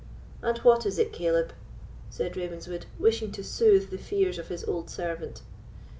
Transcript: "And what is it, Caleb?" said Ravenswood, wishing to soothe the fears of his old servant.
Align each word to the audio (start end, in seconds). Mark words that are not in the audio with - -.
"And 0.41 0.57
what 0.63 0.83
is 0.87 0.97
it, 0.97 1.13
Caleb?" 1.13 1.53
said 2.09 2.35
Ravenswood, 2.35 2.87
wishing 2.97 3.31
to 3.33 3.43
soothe 3.43 3.91
the 3.91 3.99
fears 3.99 4.39
of 4.39 4.47
his 4.47 4.63
old 4.65 4.89
servant. 4.89 5.43